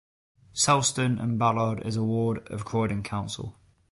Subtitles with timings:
[0.55, 3.55] Selsdon and Ballard is a ward of Croydon Council.